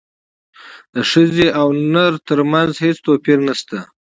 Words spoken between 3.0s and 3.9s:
توپیر نشته